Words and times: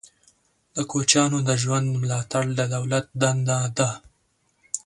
د 0.75 0.77
کوچیانو 0.91 1.37
د 1.47 1.49
ژوند 1.61 1.87
ملاتړ 2.01 2.43
د 2.59 2.61
دولت 2.75 3.05
دنده 3.21 3.57
ده. 3.77 3.89